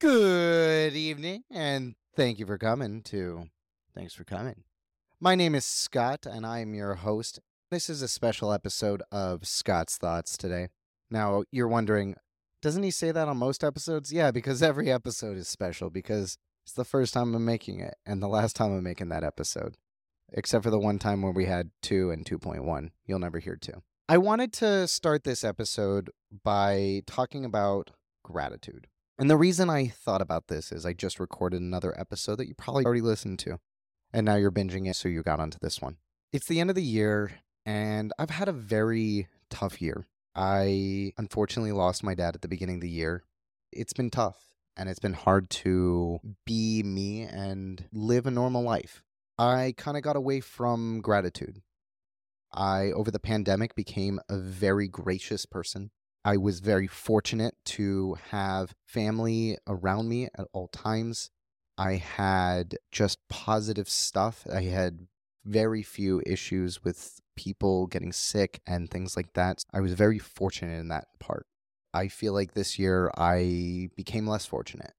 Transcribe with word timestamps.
Good 0.00 0.94
evening, 0.94 1.42
and 1.50 1.96
thank 2.14 2.38
you 2.38 2.46
for 2.46 2.56
coming 2.56 3.02
to 3.02 3.48
Thanks 3.96 4.14
for 4.14 4.22
Coming. 4.22 4.62
My 5.18 5.34
name 5.34 5.56
is 5.56 5.64
Scott, 5.64 6.24
and 6.24 6.46
I 6.46 6.60
am 6.60 6.72
your 6.72 6.94
host. 6.94 7.40
This 7.72 7.90
is 7.90 8.00
a 8.00 8.06
special 8.06 8.52
episode 8.52 9.02
of 9.10 9.44
Scott's 9.44 9.96
Thoughts 9.96 10.36
today. 10.36 10.68
Now, 11.10 11.42
you're 11.50 11.66
wondering, 11.66 12.14
doesn't 12.62 12.84
he 12.84 12.92
say 12.92 13.10
that 13.10 13.26
on 13.26 13.38
most 13.38 13.64
episodes? 13.64 14.12
Yeah, 14.12 14.30
because 14.30 14.62
every 14.62 14.88
episode 14.88 15.36
is 15.36 15.48
special 15.48 15.90
because 15.90 16.38
it's 16.64 16.74
the 16.74 16.84
first 16.84 17.12
time 17.12 17.34
I'm 17.34 17.44
making 17.44 17.80
it 17.80 17.96
and 18.06 18.22
the 18.22 18.28
last 18.28 18.54
time 18.54 18.70
I'm 18.70 18.84
making 18.84 19.08
that 19.08 19.24
episode. 19.24 19.74
Except 20.32 20.62
for 20.62 20.70
the 20.70 20.78
one 20.78 21.00
time 21.00 21.22
where 21.22 21.32
we 21.32 21.46
had 21.46 21.70
2 21.82 22.12
and 22.12 22.24
2.1. 22.24 22.90
You'll 23.04 23.18
never 23.18 23.40
hear 23.40 23.56
2. 23.56 23.72
I 24.08 24.18
wanted 24.18 24.52
to 24.52 24.86
start 24.86 25.24
this 25.24 25.42
episode 25.42 26.10
by 26.44 27.02
talking 27.04 27.44
about 27.44 27.90
gratitude. 28.22 28.86
And 29.18 29.28
the 29.28 29.36
reason 29.36 29.68
I 29.68 29.88
thought 29.88 30.22
about 30.22 30.46
this 30.46 30.70
is 30.70 30.86
I 30.86 30.92
just 30.92 31.18
recorded 31.18 31.60
another 31.60 31.92
episode 31.98 32.36
that 32.36 32.46
you 32.46 32.54
probably 32.54 32.84
already 32.84 33.00
listened 33.00 33.40
to. 33.40 33.58
And 34.12 34.24
now 34.24 34.36
you're 34.36 34.52
binging 34.52 34.88
it, 34.88 34.94
so 34.94 35.08
you 35.08 35.22
got 35.22 35.40
onto 35.40 35.58
this 35.60 35.82
one. 35.82 35.96
It's 36.32 36.46
the 36.46 36.60
end 36.60 36.70
of 36.70 36.76
the 36.76 36.82
year, 36.82 37.32
and 37.66 38.12
I've 38.18 38.30
had 38.30 38.48
a 38.48 38.52
very 38.52 39.26
tough 39.50 39.82
year. 39.82 40.06
I 40.36 41.12
unfortunately 41.18 41.72
lost 41.72 42.04
my 42.04 42.14
dad 42.14 42.36
at 42.36 42.42
the 42.42 42.48
beginning 42.48 42.76
of 42.76 42.82
the 42.82 42.88
year. 42.88 43.24
It's 43.72 43.92
been 43.92 44.08
tough, 44.08 44.54
and 44.76 44.88
it's 44.88 45.00
been 45.00 45.14
hard 45.14 45.50
to 45.50 46.20
be 46.46 46.84
me 46.84 47.22
and 47.22 47.86
live 47.92 48.24
a 48.26 48.30
normal 48.30 48.62
life. 48.62 49.02
I 49.36 49.74
kind 49.76 49.96
of 49.96 50.04
got 50.04 50.16
away 50.16 50.40
from 50.40 51.00
gratitude. 51.00 51.62
I, 52.52 52.92
over 52.92 53.10
the 53.10 53.18
pandemic, 53.18 53.74
became 53.74 54.20
a 54.28 54.38
very 54.38 54.86
gracious 54.86 55.44
person. 55.44 55.90
I 56.28 56.36
was 56.36 56.60
very 56.60 56.86
fortunate 56.86 57.54
to 57.76 58.18
have 58.32 58.74
family 58.84 59.56
around 59.66 60.10
me 60.10 60.26
at 60.26 60.46
all 60.52 60.68
times. 60.68 61.30
I 61.78 61.94
had 61.94 62.76
just 62.92 63.26
positive 63.30 63.88
stuff. 63.88 64.46
I 64.52 64.64
had 64.64 65.06
very 65.46 65.82
few 65.82 66.20
issues 66.26 66.84
with 66.84 67.18
people 67.34 67.86
getting 67.86 68.12
sick 68.12 68.60
and 68.66 68.90
things 68.90 69.16
like 69.16 69.32
that. 69.36 69.64
I 69.72 69.80
was 69.80 69.94
very 69.94 70.18
fortunate 70.18 70.78
in 70.78 70.88
that 70.88 71.06
part. 71.18 71.46
I 71.94 72.08
feel 72.08 72.34
like 72.34 72.52
this 72.52 72.78
year 72.78 73.10
I 73.16 73.88
became 73.96 74.26
less 74.26 74.44
fortunate. 74.44 74.92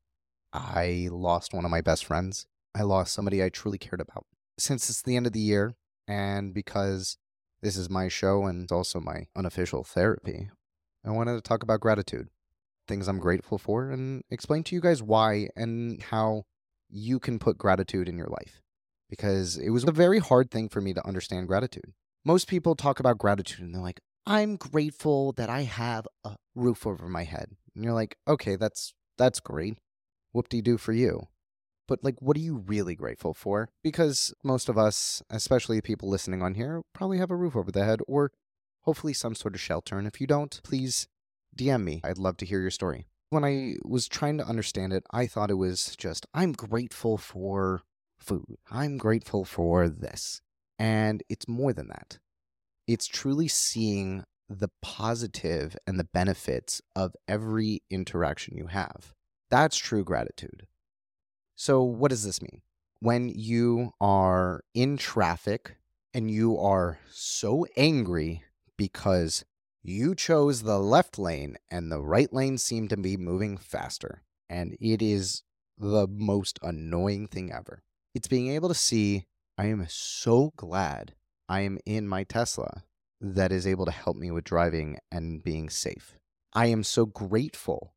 I 0.51 1.09
lost 1.11 1.53
one 1.53 1.63
of 1.63 1.69
my 1.69 1.81
best 1.81 2.05
friends. 2.05 2.47
I 2.73 2.81
lost 2.81 3.13
somebody 3.13 3.43
I 3.43 3.49
truly 3.49 3.77
cared 3.77 4.01
about. 4.01 4.25
Since 4.57 4.89
it's 4.89 5.03
the 5.03 5.15
end 5.15 5.27
of 5.27 5.33
the 5.33 5.39
year, 5.39 5.75
and 6.07 6.55
because 6.55 7.17
this 7.61 7.77
is 7.77 7.87
my 7.87 8.07
show 8.07 8.47
and 8.47 8.71
also 8.71 8.99
my 8.99 9.27
unofficial 9.35 9.83
therapy, 9.83 10.49
I 11.05 11.11
wanted 11.11 11.35
to 11.35 11.41
talk 11.41 11.63
about 11.63 11.79
gratitude, 11.79 12.29
things 12.87 13.07
I'm 13.07 13.19
grateful 13.19 13.57
for, 13.57 13.89
and 13.89 14.23
explain 14.29 14.63
to 14.65 14.75
you 14.75 14.81
guys 14.81 15.01
why 15.01 15.49
and 15.55 16.01
how 16.03 16.43
you 16.89 17.19
can 17.19 17.39
put 17.39 17.57
gratitude 17.57 18.09
in 18.09 18.17
your 18.17 18.27
life. 18.27 18.61
Because 19.09 19.57
it 19.57 19.69
was 19.69 19.83
a 19.83 19.91
very 19.91 20.19
hard 20.19 20.51
thing 20.51 20.69
for 20.69 20.81
me 20.81 20.93
to 20.93 21.07
understand 21.07 21.47
gratitude. 21.47 21.93
Most 22.23 22.47
people 22.47 22.75
talk 22.75 22.99
about 22.99 23.17
gratitude 23.17 23.65
and 23.65 23.73
they're 23.73 23.81
like, 23.81 24.01
I'm 24.25 24.55
grateful 24.55 25.31
that 25.33 25.49
I 25.49 25.61
have 25.63 26.07
a 26.23 26.35
roof 26.53 26.85
over 26.85 27.07
my 27.07 27.23
head. 27.23 27.55
And 27.73 27.83
you're 27.83 27.93
like, 27.93 28.17
okay, 28.27 28.55
that's 28.55 28.93
that's 29.17 29.39
great. 29.39 29.79
Whoop 30.33 30.49
de 30.49 30.61
doo 30.61 30.77
for 30.77 30.93
you. 30.93 31.27
But 31.87 32.03
like 32.03 32.21
what 32.21 32.37
are 32.37 32.41
you 32.41 32.57
really 32.57 32.93
grateful 32.93 33.33
for? 33.33 33.69
Because 33.83 34.33
most 34.43 34.69
of 34.69 34.77
us, 34.77 35.23
especially 35.31 35.81
people 35.81 36.07
listening 36.07 36.43
on 36.43 36.53
here, 36.53 36.83
probably 36.93 37.17
have 37.17 37.31
a 37.31 37.35
roof 37.35 37.55
over 37.55 37.71
their 37.71 37.85
head 37.85 38.01
or 38.07 38.31
hopefully 38.89 39.13
some 39.13 39.35
sort 39.35 39.53
of 39.53 39.61
shelter. 39.61 39.99
And 39.99 40.07
if 40.07 40.19
you 40.19 40.25
don't, 40.25 40.59
please 40.63 41.07
DM 41.55 41.83
me. 41.83 42.01
I'd 42.03 42.17
love 42.17 42.37
to 42.37 42.45
hear 42.45 42.59
your 42.59 42.71
story. 42.71 43.05
When 43.29 43.45
I 43.45 43.75
was 43.85 44.07
trying 44.07 44.39
to 44.39 44.43
understand 44.47 44.93
it, 44.93 45.03
I 45.11 45.27
thought 45.27 45.51
it 45.51 45.59
was 45.59 45.95
just, 45.95 46.25
I'm 46.33 46.53
grateful 46.53 47.15
for 47.15 47.83
food. 48.17 48.57
I'm 48.71 48.97
grateful 48.97 49.45
for 49.45 49.89
this. 49.89 50.41
And 50.79 51.21
it's 51.29 51.47
more 51.47 51.71
than 51.71 51.89
that. 51.89 52.17
It's 52.87 53.05
truly 53.05 53.47
seeing 53.47 54.23
the 54.49 54.69
positive 54.81 55.77
and 55.85 55.99
the 55.99 56.09
benefits 56.11 56.81
of 56.95 57.13
every 57.27 57.83
interaction 57.91 58.57
you 58.57 58.67
have. 58.67 59.13
That's 59.51 59.77
true 59.77 60.03
gratitude. 60.03 60.65
So, 61.55 61.83
what 61.83 62.09
does 62.09 62.23
this 62.23 62.41
mean? 62.41 62.63
When 63.01 63.29
you 63.29 63.91
are 64.01 64.63
in 64.73 64.97
traffic 64.97 65.75
and 66.11 66.31
you 66.31 66.57
are 66.57 66.97
so 67.11 67.67
angry 67.77 68.41
because 68.79 69.43
you 69.83 70.15
chose 70.15 70.63
the 70.63 70.79
left 70.79 71.19
lane 71.19 71.57
and 71.69 71.91
the 71.91 72.01
right 72.01 72.31
lane 72.31 72.57
seemed 72.57 72.89
to 72.89 72.97
be 72.97 73.17
moving 73.17 73.57
faster. 73.57 74.23
And 74.49 74.77
it 74.79 75.01
is 75.01 75.43
the 75.77 76.07
most 76.07 76.59
annoying 76.63 77.27
thing 77.27 77.51
ever. 77.51 77.83
It's 78.15 78.29
being 78.29 78.49
able 78.49 78.69
to 78.69 78.73
see 78.73 79.25
I 79.57 79.65
am 79.65 79.85
so 79.89 80.53
glad 80.55 81.13
I 81.49 81.61
am 81.61 81.77
in 81.85 82.07
my 82.07 82.23
Tesla 82.23 82.83
that 83.19 83.51
is 83.51 83.67
able 83.67 83.85
to 83.85 83.91
help 83.91 84.15
me 84.15 84.31
with 84.31 84.45
driving 84.45 84.97
and 85.11 85.43
being 85.43 85.69
safe. 85.69 86.15
I 86.53 86.67
am 86.67 86.83
so 86.83 87.05
grateful 87.05 87.93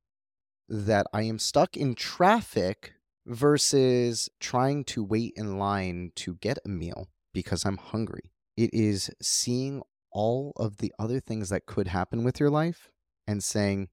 that 0.69 1.07
I 1.13 1.23
am 1.23 1.39
stuck 1.39 1.77
in 1.77 1.95
traffic 1.95 2.95
versus 3.25 4.29
trying 4.41 4.83
to 4.85 5.05
wait 5.05 5.35
in 5.37 5.59
line 5.59 6.11
to 6.17 6.35
get 6.35 6.59
a 6.65 6.69
meal 6.69 7.09
because 7.33 7.65
I'm 7.65 7.77
hungry. 7.77 8.33
It 8.57 8.75
is 8.75 9.11
seeing 9.23 9.83
all 10.13 10.53
of 10.57 10.79
the 10.79 10.93
other 10.99 11.21
things 11.21 11.49
that 11.49 11.67
could 11.67 11.89
happen 11.89 12.25
with 12.25 12.39
your 12.39 12.51
life 12.51 12.91
and 13.27 13.43
saying, 13.43 13.89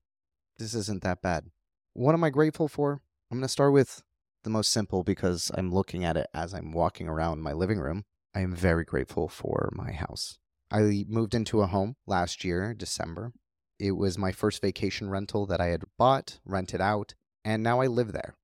this 0.57 0.73
isn't 0.73 1.03
that 1.03 1.21
bad. 1.21 1.45
What 1.93 2.13
am 2.13 2.23
I 2.23 2.29
grateful 2.29 2.67
for? 2.67 3.01
I'm 3.31 3.37
going 3.37 3.43
to 3.43 3.49
start 3.49 3.73
with 3.73 4.03
the 4.43 4.49
most 4.49 4.71
simple 4.71 5.03
because 5.03 5.51
I'm 5.55 5.71
looking 5.71 6.03
at 6.03 6.17
it 6.17 6.27
as 6.33 6.53
I'm 6.53 6.71
walking 6.71 7.07
around 7.07 7.41
my 7.41 7.53
living 7.53 7.79
room. 7.79 8.05
I 8.35 8.41
am 8.41 8.55
very 8.55 8.85
grateful 8.85 9.27
for 9.27 9.69
my 9.73 9.91
house. 9.91 10.37
I 10.71 11.05
moved 11.07 11.33
into 11.33 11.61
a 11.61 11.67
home 11.67 11.95
last 12.05 12.43
year, 12.43 12.73
December. 12.73 13.31
It 13.79 13.91
was 13.93 14.17
my 14.17 14.31
first 14.31 14.61
vacation 14.61 15.09
rental 15.09 15.45
that 15.47 15.61
I 15.61 15.67
had 15.67 15.83
bought, 15.97 16.39
rented 16.45 16.81
out, 16.81 17.15
and 17.43 17.63
now 17.63 17.81
I 17.81 17.87
live 17.87 18.11
there. 18.11 18.35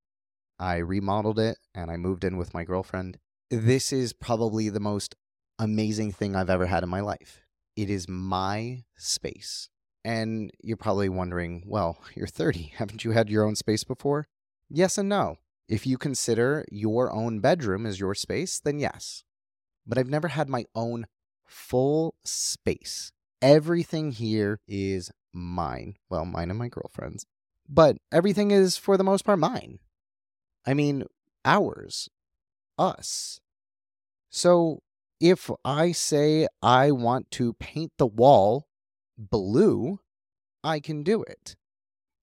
I 0.58 0.78
remodeled 0.78 1.40
it 1.40 1.58
and 1.74 1.92
I 1.92 1.98
moved 1.98 2.24
in 2.24 2.38
with 2.38 2.54
my 2.54 2.64
girlfriend. 2.64 3.18
This 3.52 3.92
is 3.92 4.14
probably 4.14 4.70
the 4.70 4.80
most 4.80 5.16
amazing 5.60 6.14
thing 6.14 6.36
I've 6.36 6.50
ever 6.50 6.66
had 6.66 6.84
in 6.84 6.90
my 6.90 7.02
life. 7.02 7.45
It 7.76 7.90
is 7.90 8.08
my 8.08 8.84
space. 8.98 9.70
And 10.04 10.52
you're 10.62 10.78
probably 10.78 11.10
wondering, 11.10 11.64
well, 11.66 12.00
you're 12.16 12.28
30. 12.28 12.74
Haven't 12.78 13.04
you 13.04 13.12
had 13.12 13.30
your 13.30 13.46
own 13.46 13.56
space 13.56 13.84
before? 13.84 14.28
Yes 14.70 14.98
and 14.98 15.10
no. 15.10 15.38
If 15.68 15.88
you 15.88 15.98
consider 15.98 16.64
your 16.72 17.12
own 17.12 17.40
bedroom 17.40 17.86
as 17.86 18.00
your 18.00 18.14
space, 18.14 18.60
then 18.60 18.80
yes. 18.80 19.24
But 19.86 19.98
I've 19.98 20.10
never 20.10 20.30
had 20.30 20.48
my 20.48 20.66
own 20.76 21.08
full 21.46 22.16
space. 22.24 23.12
Everything 23.42 24.12
here 24.12 24.60
is 24.68 25.12
mine. 25.34 25.96
Well, 26.10 26.26
mine 26.26 26.50
and 26.50 26.60
my 26.60 26.68
girlfriend's. 26.68 27.26
But 27.68 27.98
everything 28.12 28.52
is, 28.52 28.78
for 28.78 28.96
the 28.96 29.04
most 29.04 29.26
part, 29.26 29.40
mine. 29.40 29.80
I 30.66 30.74
mean, 30.76 31.06
ours. 31.44 32.10
Us. 32.78 33.40
So 34.30 34.82
if 35.20 35.50
I 35.64 35.92
say 35.92 36.48
I 36.62 36.92
want 36.92 37.32
to 37.32 37.54
paint 37.54 37.94
the 37.98 38.08
wall 38.08 38.68
blue, 39.18 40.00
I 40.64 40.80
can 40.80 41.04
do 41.04 41.24
it. 41.24 41.56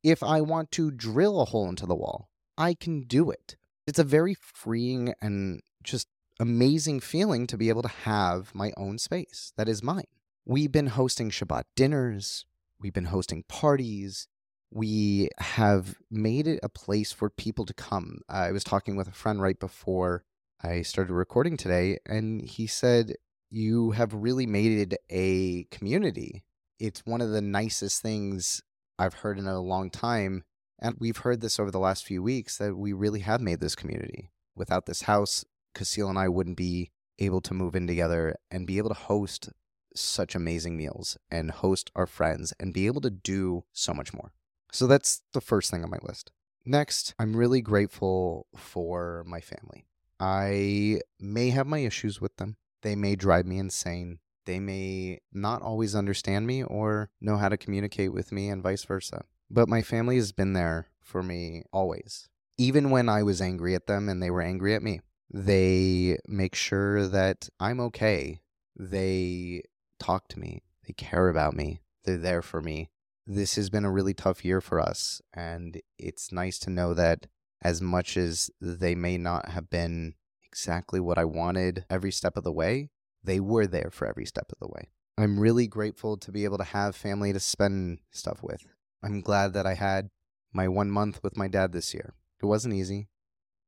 If 0.03 0.23
I 0.23 0.41
want 0.41 0.71
to 0.73 0.91
drill 0.91 1.41
a 1.41 1.47
hole 1.47 1.69
into 1.69 1.87
the 1.87 1.95
wall, 1.95 2.29
I 2.59 2.75
can 2.75 3.03
do 3.03 3.31
it. 3.31 3.57
It's 3.87 3.99
a 3.99 4.05
very 4.05 4.35
freeing 4.35 5.15
and 5.21 5.63
just 5.83 6.09
amazing 6.41 7.01
feeling 7.01 7.47
to 7.47 7.57
be 7.57 7.69
able 7.69 7.83
to 7.83 7.89
have 7.89 8.55
my 8.55 8.73
own 8.77 8.99
space 8.99 9.53
that 9.57 9.69
is 9.69 9.83
mine. 9.83 10.05
We've 10.45 10.73
been 10.73 10.89
hosting 10.89 11.31
Shabbat 11.31 11.65
dinners, 11.77 12.47
we've 12.81 12.93
been 12.93 13.07
hosting 13.07 13.45
parties. 13.49 14.29
We 14.75 15.29
have 15.39 15.97
made 16.11 16.47
it 16.47 16.59
a 16.63 16.69
place 16.71 17.13
for 17.13 17.29
people 17.29 17.67
to 17.67 17.75
come. 17.75 18.23
I 18.27 18.53
was 18.53 18.65
talking 18.65 18.97
with 18.97 19.07
a 19.07 19.13
friend 19.13 19.43
right 19.43 19.61
before 19.61 20.25
I 20.65 20.83
started 20.83 21.13
recording 21.13 21.57
today, 21.57 21.99
and 22.07 22.41
he 22.41 22.69
said, 22.69 23.15
You 23.51 23.91
have 23.93 24.15
really 24.15 24.47
made 24.47 24.93
it 24.93 24.99
a 25.11 25.65
community. 25.73 26.45
It's 26.79 27.05
one 27.05 27.21
of 27.21 27.31
the 27.31 27.41
nicest 27.41 28.01
things 28.01 28.63
I've 28.97 29.15
heard 29.15 29.41
in 29.41 29.49
a 29.49 29.61
long 29.61 29.91
time. 29.91 30.45
And 30.79 30.95
we've 31.01 31.17
heard 31.17 31.41
this 31.41 31.59
over 31.59 31.73
the 31.73 31.81
last 31.81 32.07
few 32.07 32.23
weeks 32.23 32.59
that 32.59 32.77
we 32.77 32.93
really 32.93 33.21
have 33.21 33.41
made 33.41 33.59
this 33.59 33.75
community. 33.75 34.31
Without 34.55 34.87
this 34.87 35.03
house, 35.03 35.45
Casil 35.75 36.09
and 36.09 36.19
I 36.19 36.29
wouldn't 36.29 36.57
be 36.57 36.93
able 37.19 37.41
to 37.41 37.55
move 37.55 37.75
in 37.75 37.89
together 37.89 38.37
and 38.49 38.65
be 38.65 38.79
able 38.79 38.91
to 38.91 38.95
host 38.95 39.49
such 39.97 40.37
amazing 40.37 40.77
meals 40.77 41.19
and 41.29 41.51
host 41.51 41.91
our 41.97 42.07
friends 42.07 42.55
and 42.61 42.73
be 42.73 42.87
able 42.87 43.01
to 43.01 43.11
do 43.11 43.65
so 43.73 43.93
much 43.93 44.15
more. 44.15 44.33
So 44.71 44.87
that's 44.87 45.23
the 45.33 45.41
first 45.41 45.73
thing 45.73 45.83
on 45.83 45.91
my 45.91 45.99
list. 46.03 46.31
Next, 46.65 47.15
I'm 47.19 47.37
really 47.37 47.61
grateful 47.61 48.47
for 48.57 49.25
my 49.27 49.41
family. 49.41 49.87
I 50.25 51.01
may 51.19 51.51
have 51.51 51.67
my 51.67 51.81
issues 51.81 52.21
with 52.21 52.37
them. 52.37 52.57
They 52.83 52.95
may 52.95 53.17
drive 53.17 53.45
me 53.45 53.59
insane. 53.59 54.21
They 54.47 54.61
may 54.61 55.19
not 55.33 55.63
always 55.63 55.97
understand 55.97 56.47
me 56.47 56.63
or 56.63 57.11
know 57.21 57.39
how 57.39 57.49
to 57.49 57.57
communicate 57.57 58.13
with 58.13 58.31
me, 58.31 58.49
and 58.49 58.63
vice 58.63 58.85
versa. 58.85 59.25
But 59.51 59.69
my 59.69 59.83
family 59.83 60.15
has 60.17 60.31
been 60.31 60.53
there 60.53 60.87
for 61.03 61.23
me 61.25 61.65
always. 61.73 62.29
even 62.59 62.91
when 62.91 63.09
I 63.09 63.23
was 63.23 63.41
angry 63.41 63.75
at 63.75 63.87
them 63.87 64.09
and 64.09 64.23
they 64.23 64.31
were 64.31 64.43
angry 64.43 64.75
at 64.75 64.83
me. 64.83 65.01
They 65.31 66.19
make 66.29 66.55
sure 66.55 67.09
that 67.09 67.49
I'm 67.59 67.81
okay. 67.81 68.41
They 68.79 69.63
talk 69.99 70.29
to 70.29 70.39
me. 70.39 70.63
They 70.87 70.93
care 70.93 71.29
about 71.29 71.55
me. 71.55 71.81
They're 72.05 72.17
there 72.19 72.43
for 72.43 72.61
me. 72.61 72.91
This 73.27 73.57
has 73.57 73.71
been 73.71 73.85
a 73.85 73.91
really 73.91 74.15
tough 74.15 74.45
year 74.45 74.61
for 74.61 74.79
us. 74.81 75.23
And 75.33 75.81
it's 75.99 76.33
nice 76.33 76.59
to 76.61 76.71
know 76.71 76.93
that 76.95 77.27
as 77.63 77.81
much 77.81 78.17
as 78.17 78.51
they 78.61 78.95
may 78.95 79.17
not 79.17 79.49
have 79.51 79.71
been 79.71 80.15
exactly 80.45 81.01
what 81.01 81.19
I 81.19 81.25
wanted 81.25 81.85
every 81.89 82.11
step 82.11 82.37
of 82.37 82.45
the 82.45 82.53
way, 82.53 82.91
they 83.25 83.41
were 83.41 83.67
there 83.67 83.91
for 83.91 84.07
every 84.07 84.27
step 84.27 84.51
of 84.53 84.59
the 84.59 84.69
way. 84.69 84.91
I'm 85.17 85.39
really 85.39 85.67
grateful 85.67 86.17
to 86.17 86.33
be 86.33 86.45
able 86.45 86.59
to 86.59 86.65
have 86.65 86.97
family 86.97 87.33
to 87.33 87.41
spend 87.41 87.99
stuff 88.11 88.43
with. 88.43 88.67
I'm 89.03 89.21
glad 89.21 89.53
that 89.55 89.67
I 89.67 89.75
had 89.75 90.11
my 90.53 90.69
one 90.69 90.91
month 90.91 91.21
with 91.23 91.37
my 91.37 91.49
dad 91.49 91.73
this 91.73 91.95
year. 91.95 92.15
It 92.43 92.47
wasn't 92.47 92.75
easy. 92.75 93.09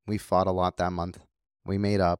We 0.05 0.17
fought 0.17 0.47
a 0.47 0.51
lot 0.51 0.77
that 0.77 0.91
month. 0.91 1.19
We 1.65 1.77
made 1.77 2.01
up. 2.01 2.19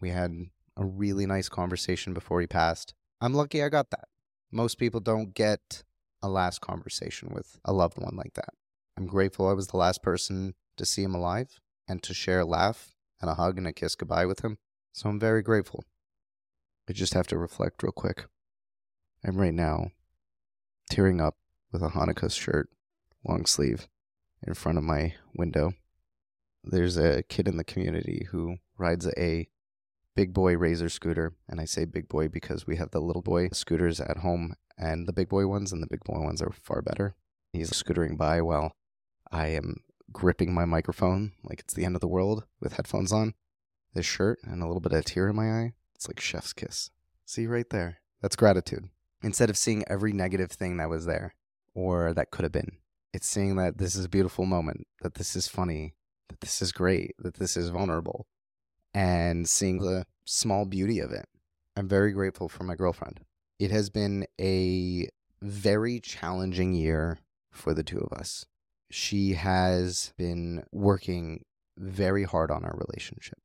We 0.00 0.10
had 0.10 0.32
a 0.76 0.84
really 0.84 1.26
nice 1.26 1.48
conversation 1.48 2.12
before 2.12 2.40
he 2.40 2.46
passed. 2.46 2.94
I'm 3.20 3.34
lucky 3.34 3.62
I 3.62 3.68
got 3.68 3.90
that. 3.90 4.08
Most 4.52 4.78
people 4.78 5.00
don't 5.00 5.34
get 5.34 5.82
a 6.22 6.28
last 6.28 6.60
conversation 6.60 7.30
with 7.32 7.58
a 7.64 7.72
loved 7.72 7.98
one 7.98 8.16
like 8.16 8.34
that. 8.34 8.50
I'm 8.96 9.06
grateful 9.06 9.48
I 9.48 9.54
was 9.54 9.68
the 9.68 9.76
last 9.76 10.02
person 10.02 10.54
to 10.76 10.86
see 10.86 11.02
him 11.02 11.14
alive 11.14 11.60
and 11.88 12.02
to 12.02 12.14
share 12.14 12.40
a 12.40 12.44
laugh 12.44 12.94
and 13.20 13.30
a 13.30 13.34
hug 13.34 13.58
and 13.58 13.66
a 13.66 13.72
kiss 13.72 13.94
goodbye 13.94 14.26
with 14.26 14.40
him. 14.40 14.58
So 14.92 15.08
I'm 15.08 15.20
very 15.20 15.42
grateful. 15.42 15.84
I 16.88 16.92
just 16.92 17.14
have 17.14 17.26
to 17.28 17.38
reflect 17.38 17.82
real 17.82 17.92
quick. 17.92 18.26
I'm 19.24 19.36
right 19.36 19.54
now 19.54 19.90
tearing 20.88 21.20
up 21.20 21.36
with 21.72 21.82
a 21.82 21.88
Hanukkah 21.88 22.32
shirt, 22.32 22.70
long 23.24 23.44
sleeve, 23.46 23.88
in 24.46 24.54
front 24.54 24.78
of 24.78 24.84
my 24.84 25.14
window. 25.34 25.72
There's 26.62 26.96
a 26.96 27.22
kid 27.24 27.48
in 27.48 27.56
the 27.56 27.64
community 27.64 28.26
who 28.30 28.56
rides 28.78 29.08
a 29.16 29.48
big 30.14 30.32
boy 30.32 30.56
razor 30.56 30.88
scooter, 30.88 31.34
and 31.48 31.60
I 31.60 31.64
say 31.64 31.84
big 31.84 32.08
boy 32.08 32.28
because 32.28 32.66
we 32.66 32.76
have 32.76 32.90
the 32.90 33.00
little 33.00 33.22
boy 33.22 33.48
scooters 33.52 34.00
at 34.00 34.18
home 34.18 34.54
and 34.78 35.06
the 35.06 35.12
big 35.12 35.28
boy 35.28 35.46
ones, 35.46 35.72
and 35.72 35.82
the 35.82 35.86
big 35.86 36.04
boy 36.04 36.20
ones 36.20 36.40
are 36.40 36.52
far 36.62 36.82
better. 36.82 37.14
He's 37.52 37.70
scootering 37.70 38.16
by 38.16 38.40
while 38.42 38.72
I 39.30 39.48
am 39.48 39.76
gripping 40.12 40.54
my 40.54 40.64
microphone 40.64 41.32
like 41.44 41.60
it's 41.60 41.74
the 41.74 41.84
end 41.84 41.94
of 41.94 42.00
the 42.00 42.08
world 42.08 42.44
with 42.60 42.74
headphones 42.74 43.12
on, 43.12 43.34
this 43.94 44.06
shirt, 44.06 44.38
and 44.44 44.62
a 44.62 44.66
little 44.66 44.80
bit 44.80 44.92
of 44.92 45.04
tear 45.04 45.28
in 45.28 45.36
my 45.36 45.50
eye. 45.50 45.72
It's 45.94 46.08
like 46.08 46.20
chef's 46.20 46.52
kiss. 46.52 46.90
See 47.24 47.46
right 47.46 47.68
there? 47.70 48.00
That's 48.22 48.36
gratitude. 48.36 48.88
Instead 49.22 49.50
of 49.50 49.56
seeing 49.56 49.84
every 49.88 50.12
negative 50.12 50.52
thing 50.52 50.76
that 50.76 50.90
was 50.90 51.06
there 51.06 51.34
or 51.74 52.12
that 52.14 52.30
could 52.30 52.44
have 52.44 52.52
been, 52.52 52.78
it's 53.12 53.26
seeing 53.26 53.56
that 53.56 53.78
this 53.78 53.94
is 53.94 54.04
a 54.04 54.10
beautiful 54.10 54.44
moment, 54.44 54.86
that 55.02 55.14
this 55.14 55.34
is 55.34 55.48
funny, 55.48 55.94
that 56.28 56.40
this 56.40 56.60
is 56.60 56.72
great, 56.72 57.14
that 57.18 57.36
this 57.36 57.56
is 57.56 57.70
vulnerable, 57.70 58.26
and 58.94 59.48
seeing 59.48 59.78
the 59.78 60.06
small 60.24 60.64
beauty 60.66 60.98
of 61.00 61.12
it. 61.12 61.26
I'm 61.76 61.88
very 61.88 62.12
grateful 62.12 62.48
for 62.48 62.64
my 62.64 62.74
girlfriend. 62.74 63.20
It 63.58 63.70
has 63.70 63.90
been 63.90 64.26
a 64.40 65.08
very 65.42 66.00
challenging 66.00 66.74
year 66.74 67.18
for 67.50 67.74
the 67.74 67.82
two 67.82 67.98
of 67.98 68.12
us. 68.12 68.46
She 68.90 69.34
has 69.34 70.12
been 70.16 70.64
working 70.72 71.44
very 71.76 72.24
hard 72.24 72.50
on 72.50 72.64
our 72.64 72.76
relationship. 72.76 73.38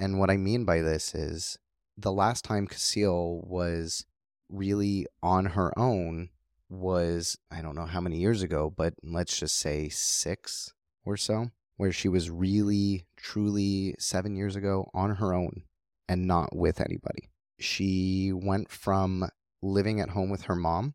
And 0.00 0.18
what 0.18 0.30
I 0.30 0.36
mean 0.36 0.64
by 0.64 0.80
this 0.80 1.14
is 1.14 1.58
the 1.96 2.12
last 2.12 2.44
time 2.44 2.66
Casil 2.66 3.46
was 3.46 4.06
really 4.48 5.06
on 5.22 5.46
her 5.46 5.76
own 5.78 6.30
was, 6.68 7.38
I 7.50 7.62
don't 7.62 7.76
know 7.76 7.86
how 7.86 8.00
many 8.00 8.18
years 8.18 8.42
ago, 8.42 8.72
but 8.74 8.94
let's 9.02 9.38
just 9.38 9.56
say 9.56 9.88
six 9.88 10.72
or 11.04 11.16
so, 11.16 11.50
where 11.76 11.92
she 11.92 12.08
was 12.08 12.30
really, 12.30 13.06
truly 13.16 13.94
seven 13.98 14.36
years 14.36 14.56
ago 14.56 14.90
on 14.94 15.16
her 15.16 15.32
own 15.32 15.62
and 16.08 16.26
not 16.26 16.54
with 16.54 16.80
anybody. 16.80 17.30
She 17.58 18.32
went 18.32 18.70
from 18.70 19.28
living 19.62 20.00
at 20.00 20.10
home 20.10 20.30
with 20.30 20.42
her 20.42 20.56
mom, 20.56 20.94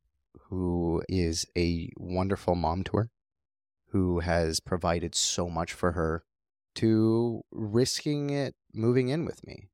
who 0.49 1.01
is 1.07 1.45
a 1.57 1.89
wonderful 1.97 2.55
mom 2.55 2.83
to 2.85 2.97
her, 2.97 3.09
who 3.91 4.19
has 4.19 4.59
provided 4.59 5.15
so 5.15 5.49
much 5.49 5.73
for 5.73 5.93
her, 5.93 6.23
to 6.75 7.43
risking 7.51 8.29
it 8.29 8.55
moving 8.73 9.09
in 9.09 9.25
with 9.25 9.45
me. 9.45 9.67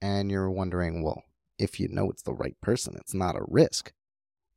And 0.00 0.30
you're 0.30 0.50
wondering, 0.50 1.02
well, 1.02 1.22
if 1.58 1.80
you 1.80 1.88
know 1.88 2.10
it's 2.10 2.22
the 2.22 2.34
right 2.34 2.60
person, 2.60 2.96
it's 2.98 3.14
not 3.14 3.36
a 3.36 3.44
risk. 3.46 3.92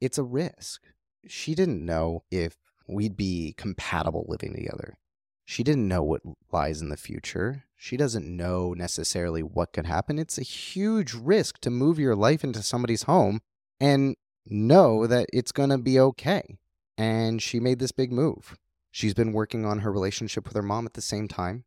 It's 0.02 0.18
a 0.18 0.24
risk. 0.24 0.84
She 1.28 1.56
didn't 1.56 1.86
know 1.86 2.24
if 2.30 2.58
we'd 2.88 3.18
be 3.18 3.54
compatible 3.58 4.26
living 4.28 4.54
together. 4.54 4.98
She 5.46 5.64
didn't 5.64 5.88
know 5.88 6.04
what 6.04 6.22
lies 6.52 6.82
in 6.82 6.90
the 6.90 6.98
future. 6.98 7.64
She 7.78 7.96
doesn't 7.96 8.28
know 8.28 8.74
necessarily 8.74 9.42
what 9.42 9.72
could 9.72 9.86
happen. 9.86 10.20
It's 10.20 10.38
a 10.38 10.44
huge 10.44 11.14
risk 11.14 11.60
to 11.62 11.70
move 11.70 12.00
your 12.00 12.16
life 12.16 12.44
into 12.44 12.62
somebody's 12.62 13.04
home 13.04 13.42
and 13.80 14.16
know 14.46 15.08
that 15.08 15.28
it's 15.32 15.52
going 15.52 15.70
to 15.70 15.78
be 15.78 16.00
okay. 16.00 16.58
And 16.98 17.42
she 17.42 17.60
made 17.60 17.80
this 17.80 17.92
big 17.92 18.12
move. 18.12 18.58
She's 18.98 19.14
been 19.14 19.32
working 19.32 19.64
on 19.64 19.82
her 19.82 19.92
relationship 19.92 20.48
with 20.48 20.56
her 20.56 20.64
mom 20.64 20.88
at 20.88 20.96
the 20.96 21.04
same 21.04 21.28
time, 21.28 21.66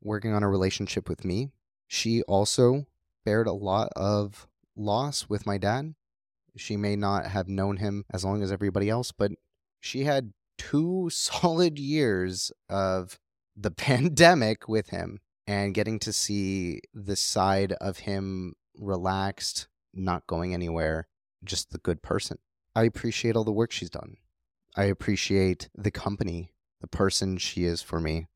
working 0.00 0.32
on 0.32 0.40
her 0.40 0.48
relationship 0.48 1.10
with 1.10 1.26
me. 1.26 1.50
She 1.86 2.22
also 2.22 2.86
bared 3.22 3.46
a 3.46 3.52
lot 3.52 3.90
of 3.96 4.48
loss 4.74 5.28
with 5.28 5.44
my 5.44 5.58
dad. 5.58 5.94
She 6.56 6.78
may 6.78 6.96
not 6.96 7.26
have 7.26 7.48
known 7.48 7.76
him 7.76 8.06
as 8.10 8.24
long 8.24 8.42
as 8.42 8.50
everybody 8.50 8.88
else, 8.88 9.12
but 9.12 9.32
she 9.78 10.04
had 10.04 10.32
two 10.56 11.10
solid 11.12 11.78
years 11.78 12.50
of 12.70 13.18
the 13.54 13.70
pandemic 13.70 14.66
with 14.66 14.88
him 14.88 15.20
and 15.46 15.74
getting 15.74 15.98
to 15.98 16.14
see 16.14 16.80
the 16.94 17.14
side 17.14 17.72
of 17.72 17.98
him 17.98 18.54
relaxed, 18.74 19.68
not 19.92 20.26
going 20.26 20.54
anywhere, 20.54 21.08
just 21.44 21.72
the 21.72 21.78
good 21.78 22.00
person. 22.00 22.38
I 22.74 22.84
appreciate 22.84 23.36
all 23.36 23.44
the 23.44 23.52
work 23.52 23.70
she's 23.70 23.90
done. 23.90 24.16
I 24.74 24.84
appreciate 24.84 25.68
the 25.74 25.90
company, 25.90 26.54
the 26.80 26.88
person 26.88 27.36
she 27.36 27.64
is 27.64 27.82
for 27.82 28.00
me. 28.00 28.26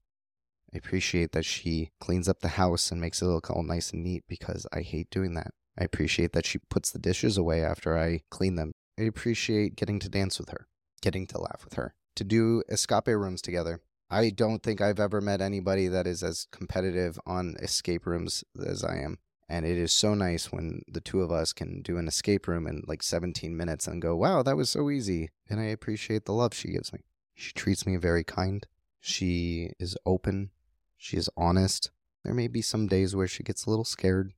I 0.73 0.79
appreciate 0.79 1.33
that 1.33 1.45
she 1.45 1.91
cleans 2.01 2.29
up 2.29 2.41
the 2.41 2.49
house 2.49 2.91
and 2.91 3.01
makes 3.01 3.23
it 3.23 3.27
look 3.27 3.51
all 3.51 3.63
nice 3.63 3.93
and 3.93 4.03
neat 4.03 4.25
because 4.29 4.67
I 4.73 4.81
hate 4.81 5.11
doing 5.11 5.35
that. 5.35 5.53
I 5.79 5.85
appreciate 5.85 6.33
that 6.33 6.47
she 6.47 6.59
puts 6.71 6.91
the 6.91 6.99
dishes 6.99 7.37
away 7.37 7.65
after 7.65 7.97
I 7.99 8.23
clean 8.31 8.57
them. 8.57 8.73
I 8.99 9.03
appreciate 9.03 9.77
getting 9.77 9.99
to 10.01 10.09
dance 10.09 10.39
with 10.39 10.51
her, 10.51 10.67
getting 11.01 11.27
to 11.29 11.41
laugh 11.41 11.65
with 11.65 11.75
her, 11.75 11.95
to 12.17 12.25
do 12.25 12.63
escape 12.69 13.07
rooms 13.09 13.43
together. 13.43 13.81
I 14.11 14.31
don't 14.31 14.63
think 14.63 14.81
I've 14.81 15.01
ever 15.01 15.21
met 15.21 15.41
anybody 15.41 15.89
that 15.89 16.07
is 16.07 16.23
as 16.23 16.47
competitive 16.53 17.19
on 17.27 17.57
escape 17.61 18.07
rooms 18.07 18.45
as 18.65 18.85
I 18.85 18.99
am. 18.99 19.19
And 19.49 19.67
it 19.67 19.77
is 19.77 19.93
so 19.93 20.15
nice 20.15 20.53
when 20.53 20.83
the 20.89 21.01
two 21.01 21.23
of 21.23 21.31
us 21.31 21.53
can 21.53 21.83
do 21.83 21.99
an 21.99 22.09
escape 22.09 22.47
room 22.47 22.67
in 22.67 22.83
like 22.87 23.03
17 23.03 23.57
minutes 23.57 23.87
and 23.87 24.01
go, 24.01 24.17
wow, 24.17 24.43
that 24.43 24.57
was 24.57 24.71
so 24.71 24.91
easy. 24.91 25.31
And 25.49 25.61
I 25.61 25.65
appreciate 25.65 26.25
the 26.25 26.33
love 26.33 26.55
she 26.55 26.69
gives 26.69 26.93
me. 26.93 27.01
She 27.35 27.53
treats 27.53 27.87
me 27.87 27.97
very 27.97 28.25
kind. 28.25 28.67
She 29.01 29.71
is 29.79 29.97
open. 30.07 30.51
She 30.97 31.17
is 31.17 31.29
honest. 31.37 31.91
There 32.25 32.35
may 32.35 32.49
be 32.49 32.63
some 32.63 32.87
days 32.87 33.15
where 33.15 33.27
she 33.27 33.43
gets 33.43 33.67
a 33.67 33.71
little 33.71 33.85
scared 33.85 34.33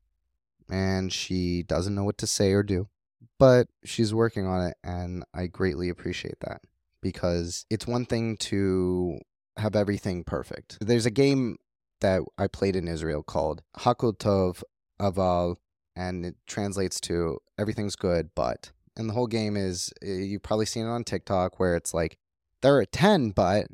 and 0.69 1.13
she 1.13 1.63
doesn't 1.63 1.95
know 1.95 2.05
what 2.05 2.19
to 2.19 2.27
say 2.27 2.53
or 2.53 2.63
do, 2.63 2.89
but 3.39 3.69
she's 3.85 4.13
working 4.13 4.47
on 4.47 4.67
it, 4.67 4.77
and 4.83 5.25
I 5.33 5.47
greatly 5.47 5.89
appreciate 5.89 6.41
that 6.41 6.61
because 7.01 7.67
it's 7.71 7.87
one 7.87 8.05
thing 8.05 8.37
to 8.39 9.19
have 9.57 9.77
everything 9.77 10.25
perfect. 10.25 10.79
There's 10.81 11.07
a 11.07 11.11
game 11.11 11.57
that 12.01 12.23
I 12.37 12.47
played 12.47 12.77
in 12.77 12.89
Israel 12.89 13.23
called 13.23 13.63
Hakol 13.79 14.19
Tov 14.19 14.63
Aval, 15.01 15.57
and 15.95 16.27
it 16.27 16.37
translates 16.47 17.01
to 17.03 17.39
everything's 17.59 17.97
good, 17.97 18.31
but. 18.35 18.73
And 18.99 19.11
the 19.11 19.15
whole 19.15 19.27
game 19.27 19.57
is, 19.57 19.93
eh, 20.03 20.07
you've 20.07 20.43
probably 20.43 20.65
seen 20.67 20.87
it 20.87 20.91
on 20.91 21.05
TikTok 21.05 21.61
where 21.61 21.77
it's 21.77 21.93
like, 21.93 22.17
there 22.63 22.77
are 22.77 22.85
10, 22.85 23.31
but. 23.31 23.67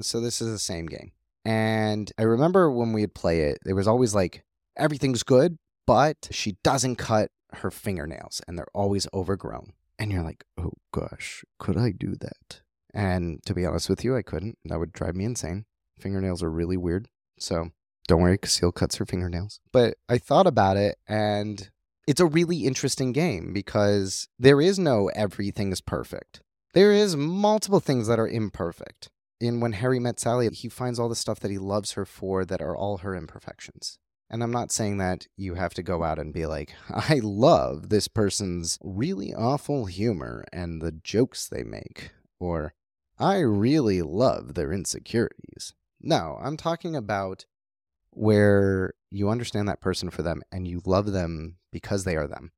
So 0.00 0.20
this 0.20 0.40
is 0.40 0.50
the 0.50 0.58
same 0.58 0.86
game. 0.86 1.12
And 1.44 2.12
I 2.18 2.22
remember 2.22 2.70
when 2.70 2.92
we'd 2.92 3.14
play 3.14 3.40
it, 3.40 3.58
it 3.64 3.72
was 3.72 3.88
always 3.88 4.14
like, 4.14 4.44
everything's 4.76 5.22
good, 5.22 5.58
but 5.86 6.28
she 6.30 6.56
doesn't 6.62 6.96
cut 6.96 7.30
her 7.54 7.70
fingernails 7.70 8.42
and 8.46 8.58
they're 8.58 8.66
always 8.74 9.06
overgrown. 9.14 9.72
And 9.98 10.12
you're 10.12 10.22
like, 10.22 10.44
oh 10.58 10.72
gosh, 10.92 11.44
could 11.58 11.76
I 11.76 11.90
do 11.90 12.14
that? 12.20 12.60
And 12.94 13.42
to 13.46 13.54
be 13.54 13.66
honest 13.66 13.88
with 13.88 14.04
you, 14.04 14.16
I 14.16 14.22
couldn't. 14.22 14.58
That 14.64 14.78
would 14.78 14.92
drive 14.92 15.16
me 15.16 15.24
insane. 15.24 15.64
Fingernails 15.98 16.42
are 16.42 16.50
really 16.50 16.76
weird. 16.76 17.08
So 17.38 17.70
don't 18.06 18.20
worry, 18.20 18.38
Casil 18.38 18.74
cuts 18.74 18.96
her 18.96 19.06
fingernails. 19.06 19.60
But 19.72 19.96
I 20.08 20.18
thought 20.18 20.46
about 20.46 20.76
it 20.76 20.98
and 21.08 21.70
it's 22.06 22.20
a 22.20 22.26
really 22.26 22.64
interesting 22.64 23.12
game 23.12 23.52
because 23.52 24.28
there 24.38 24.60
is 24.60 24.78
no 24.78 25.08
everything 25.14 25.72
is 25.72 25.80
perfect. 25.80 26.40
There 26.74 26.92
is 26.92 27.16
multiple 27.16 27.80
things 27.80 28.08
that 28.08 28.18
are 28.18 28.28
imperfect. 28.28 29.08
In 29.40 29.60
When 29.60 29.72
Harry 29.72 29.98
Met 29.98 30.20
Sally, 30.20 30.48
he 30.50 30.68
finds 30.68 30.98
all 30.98 31.08
the 31.08 31.14
stuff 31.14 31.40
that 31.40 31.50
he 31.50 31.58
loves 31.58 31.92
her 31.92 32.04
for 32.04 32.44
that 32.44 32.60
are 32.60 32.76
all 32.76 32.98
her 32.98 33.14
imperfections. 33.14 33.98
And 34.30 34.42
I'm 34.42 34.50
not 34.50 34.70
saying 34.70 34.98
that 34.98 35.26
you 35.36 35.54
have 35.54 35.72
to 35.74 35.82
go 35.82 36.02
out 36.02 36.18
and 36.18 36.34
be 36.34 36.44
like, 36.44 36.74
I 36.90 37.20
love 37.22 37.88
this 37.88 38.08
person's 38.08 38.78
really 38.82 39.32
awful 39.34 39.86
humor 39.86 40.44
and 40.52 40.82
the 40.82 40.92
jokes 40.92 41.48
they 41.48 41.62
make, 41.62 42.10
or 42.38 42.74
I 43.18 43.38
really 43.38 44.02
love 44.02 44.54
their 44.54 44.72
insecurities. 44.72 45.74
No, 46.00 46.38
I'm 46.42 46.56
talking 46.56 46.94
about 46.94 47.46
where 48.10 48.92
you 49.10 49.30
understand 49.30 49.68
that 49.68 49.80
person 49.80 50.10
for 50.10 50.22
them 50.22 50.42
and 50.52 50.68
you 50.68 50.82
love 50.84 51.12
them 51.12 51.56
because 51.72 52.04
they 52.04 52.16
are 52.16 52.26
them 52.26 52.52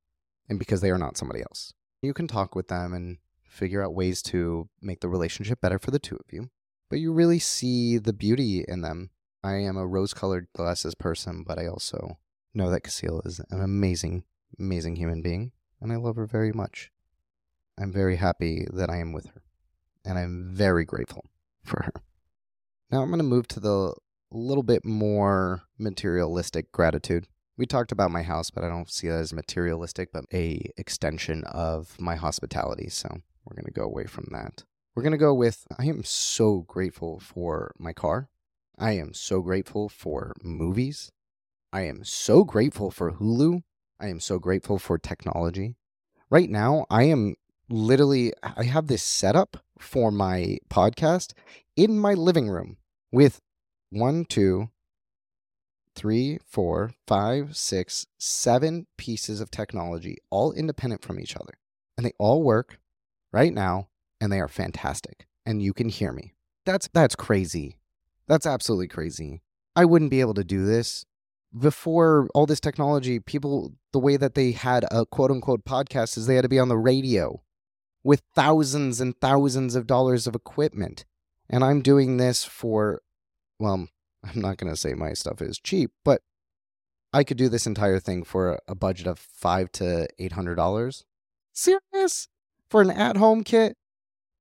and 0.48 0.58
because 0.58 0.80
they 0.80 0.90
are 0.90 0.98
not 0.98 1.16
somebody 1.16 1.40
else. 1.40 1.72
You 2.02 2.12
can 2.12 2.26
talk 2.26 2.54
with 2.54 2.68
them 2.68 2.92
and 2.92 3.18
figure 3.50 3.82
out 3.82 3.94
ways 3.94 4.22
to 4.22 4.68
make 4.80 5.00
the 5.00 5.08
relationship 5.08 5.60
better 5.60 5.78
for 5.78 5.90
the 5.90 5.98
two 5.98 6.16
of 6.16 6.32
you, 6.32 6.50
but 6.88 7.00
you 7.00 7.12
really 7.12 7.38
see 7.38 7.98
the 7.98 8.12
beauty 8.12 8.64
in 8.66 8.80
them. 8.80 9.10
I 9.42 9.54
am 9.54 9.76
a 9.76 9.86
rose 9.86 10.14
colored 10.14 10.48
glasses 10.54 10.94
person, 10.94 11.44
but 11.46 11.58
I 11.58 11.66
also 11.66 12.18
know 12.54 12.70
that 12.70 12.82
Casille 12.82 13.22
is 13.24 13.40
an 13.50 13.60
amazing, 13.60 14.24
amazing 14.58 14.96
human 14.96 15.20
being, 15.22 15.52
and 15.80 15.92
I 15.92 15.96
love 15.96 16.16
her 16.16 16.26
very 16.26 16.52
much. 16.52 16.90
I'm 17.78 17.92
very 17.92 18.16
happy 18.16 18.66
that 18.72 18.90
I 18.90 18.98
am 18.98 19.12
with 19.12 19.26
her, 19.26 19.42
and 20.04 20.18
I'm 20.18 20.50
very 20.52 20.84
grateful 20.84 21.24
for 21.62 21.82
her. 21.82 21.92
Now 22.90 23.02
I'm 23.02 23.08
going 23.08 23.18
to 23.18 23.24
move 23.24 23.48
to 23.48 23.60
the 23.60 23.94
little 24.30 24.62
bit 24.62 24.84
more 24.84 25.62
materialistic 25.78 26.70
gratitude. 26.72 27.26
We 27.56 27.66
talked 27.66 27.92
about 27.92 28.10
my 28.10 28.22
house, 28.22 28.50
but 28.50 28.64
I 28.64 28.68
don't 28.68 28.90
see 28.90 29.08
it 29.08 29.12
as 29.12 29.32
materialistic, 29.32 30.12
but 30.12 30.24
a 30.32 30.70
extension 30.76 31.44
of 31.44 32.00
my 32.00 32.16
hospitality. 32.16 32.88
So 32.88 33.22
we're 33.44 33.56
going 33.56 33.66
to 33.66 33.72
go 33.72 33.84
away 33.84 34.06
from 34.06 34.28
that. 34.32 34.64
We're 34.94 35.02
going 35.02 35.12
to 35.12 35.18
go 35.18 35.34
with 35.34 35.66
I 35.78 35.86
am 35.86 36.02
so 36.04 36.60
grateful 36.60 37.20
for 37.20 37.72
my 37.78 37.92
car. 37.92 38.28
I 38.78 38.92
am 38.92 39.14
so 39.14 39.40
grateful 39.40 39.88
for 39.88 40.34
movies. 40.42 41.12
I 41.72 41.82
am 41.82 42.04
so 42.04 42.44
grateful 42.44 42.90
for 42.90 43.12
Hulu. 43.12 43.62
I 44.00 44.08
am 44.08 44.20
so 44.20 44.38
grateful 44.38 44.78
for 44.78 44.98
technology. 44.98 45.76
Right 46.30 46.50
now, 46.50 46.86
I 46.90 47.04
am 47.04 47.34
literally 47.68 48.32
I 48.42 48.64
have 48.64 48.88
this 48.88 49.02
setup 49.02 49.58
for 49.78 50.10
my 50.10 50.58
podcast 50.68 51.32
in 51.76 51.98
my 51.98 52.14
living 52.14 52.48
room 52.48 52.76
with 53.12 53.40
one, 53.90 54.24
two, 54.24 54.70
three, 55.94 56.38
four, 56.46 56.92
five, 57.06 57.56
six, 57.56 58.06
seven 58.18 58.86
pieces 58.96 59.40
of 59.40 59.50
technology, 59.50 60.16
all 60.30 60.52
independent 60.52 61.02
from 61.02 61.20
each 61.20 61.36
other. 61.36 61.58
And 61.96 62.06
they 62.06 62.12
all 62.18 62.42
work 62.42 62.78
right 63.32 63.52
now, 63.52 63.88
and 64.20 64.32
they 64.32 64.40
are 64.40 64.48
fantastic. 64.48 65.26
And 65.46 65.62
you 65.62 65.72
can 65.72 65.88
hear 65.88 66.12
me. 66.12 66.34
That's 66.66 66.88
that's 66.92 67.16
crazy. 67.16 67.78
That's 68.28 68.46
absolutely 68.46 68.88
crazy. 68.88 69.42
I 69.74 69.84
wouldn't 69.84 70.10
be 70.10 70.20
able 70.20 70.34
to 70.34 70.44
do 70.44 70.64
this 70.64 71.06
before 71.58 72.28
all 72.34 72.46
this 72.46 72.60
technology. 72.60 73.18
People, 73.18 73.72
the 73.92 73.98
way 73.98 74.16
that 74.16 74.34
they 74.34 74.52
had 74.52 74.84
a 74.90 75.06
quote 75.06 75.30
unquote 75.30 75.64
podcast 75.64 76.16
is 76.16 76.26
they 76.26 76.36
had 76.36 76.42
to 76.42 76.48
be 76.48 76.58
on 76.58 76.68
the 76.68 76.76
radio 76.76 77.42
with 78.02 78.22
thousands 78.34 79.00
and 79.00 79.18
thousands 79.20 79.74
of 79.74 79.86
dollars 79.86 80.26
of 80.26 80.34
equipment. 80.34 81.04
And 81.48 81.64
I'm 81.64 81.82
doing 81.82 82.16
this 82.16 82.44
for, 82.44 83.02
well, 83.58 83.88
I'm 84.22 84.40
not 84.40 84.58
going 84.58 84.72
to 84.72 84.78
say 84.78 84.94
my 84.94 85.12
stuff 85.12 85.42
is 85.42 85.58
cheap, 85.58 85.90
but 86.04 86.22
I 87.12 87.24
could 87.24 87.36
do 87.36 87.48
this 87.48 87.66
entire 87.66 87.98
thing 87.98 88.22
for 88.22 88.60
a 88.68 88.74
budget 88.74 89.06
of 89.06 89.18
five 89.18 89.72
to 89.72 90.06
eight 90.18 90.32
hundred 90.32 90.54
dollars. 90.54 91.04
Serious 91.52 92.28
for 92.70 92.80
an 92.80 92.90
at-home 92.90 93.42
kit 93.42 93.76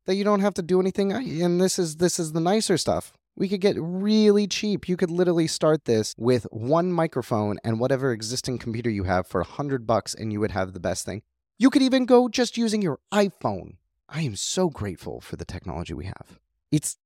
that 0.05 0.15
you 0.15 0.23
don't 0.23 0.39
have 0.39 0.53
to 0.55 0.61
do 0.61 0.79
anything. 0.79 1.11
And 1.11 1.59
this 1.59 1.77
is 1.77 1.97
this 1.97 2.19
is 2.19 2.31
the 2.31 2.39
nicer 2.39 2.77
stuff. 2.77 3.13
We 3.35 3.47
could 3.47 3.61
get 3.61 3.75
really 3.79 4.47
cheap. 4.47 4.89
You 4.89 4.97
could 4.97 5.11
literally 5.11 5.47
start 5.47 5.85
this 5.85 6.13
with 6.17 6.45
one 6.51 6.91
microphone 6.91 7.57
and 7.63 7.79
whatever 7.79 8.11
existing 8.11 8.57
computer 8.57 8.89
you 8.89 9.03
have 9.03 9.27
for 9.27 9.41
a 9.41 9.45
hundred 9.45 9.87
bucks, 9.87 10.13
and 10.13 10.33
you 10.33 10.39
would 10.39 10.51
have 10.51 10.73
the 10.73 10.79
best 10.79 11.05
thing. 11.05 11.21
You 11.57 11.69
could 11.69 11.81
even 11.81 12.05
go 12.05 12.27
just 12.27 12.57
using 12.57 12.81
your 12.81 12.99
iPhone. 13.13 13.77
I 14.07 14.21
am 14.21 14.35
so 14.35 14.69
grateful 14.69 15.21
for 15.21 15.35
the 15.35 15.45
technology 15.45 15.93
we 15.93 16.05
have. 16.05 16.39
It's 16.71 16.97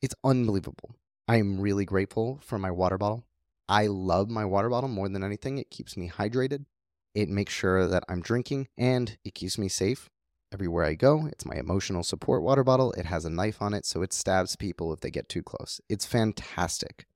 it's 0.00 0.14
unbelievable. 0.24 0.94
I 1.28 1.36
am 1.36 1.60
really 1.60 1.84
grateful 1.84 2.38
for 2.42 2.58
my 2.58 2.70
water 2.70 2.98
bottle. 2.98 3.24
I 3.68 3.86
love 3.86 4.28
my 4.28 4.44
water 4.44 4.68
bottle 4.68 4.88
more 4.88 5.08
than 5.08 5.24
anything. 5.24 5.58
It 5.58 5.70
keeps 5.70 5.96
me 5.96 6.10
hydrated. 6.10 6.66
It 7.14 7.28
makes 7.28 7.52
sure 7.52 7.86
that 7.86 8.04
I'm 8.08 8.20
drinking 8.20 8.68
and 8.78 9.16
it 9.24 9.34
keeps 9.34 9.58
me 9.58 9.68
safe 9.68 10.10
everywhere 10.52 10.84
I 10.84 10.94
go. 10.94 11.26
It's 11.26 11.46
my 11.46 11.56
emotional 11.56 12.02
support 12.02 12.42
water 12.42 12.64
bottle. 12.64 12.92
It 12.92 13.06
has 13.06 13.24
a 13.24 13.30
knife 13.30 13.62
on 13.62 13.74
it 13.74 13.86
so 13.86 14.02
it 14.02 14.12
stabs 14.12 14.56
people 14.56 14.92
if 14.92 15.00
they 15.00 15.10
get 15.10 15.28
too 15.28 15.42
close. 15.42 15.80
It's 15.88 16.06
fantastic. 16.06 17.06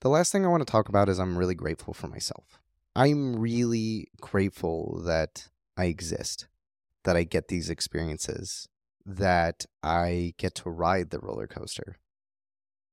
The 0.00 0.08
last 0.08 0.32
thing 0.32 0.44
I 0.44 0.48
want 0.48 0.66
to 0.66 0.70
talk 0.70 0.88
about 0.88 1.08
is 1.08 1.18
I'm 1.18 1.36
really 1.36 1.54
grateful 1.54 1.92
for 1.92 2.08
myself. 2.08 2.58
I'm 2.96 3.36
really 3.38 4.08
grateful 4.20 5.02
that 5.04 5.48
I 5.76 5.84
exist, 5.86 6.48
that 7.04 7.16
I 7.16 7.24
get 7.24 7.48
these 7.48 7.68
experiences, 7.68 8.68
that 9.04 9.66
I 9.82 10.34
get 10.38 10.54
to 10.56 10.70
ride 10.70 11.10
the 11.10 11.18
roller 11.18 11.46
coaster. 11.46 11.98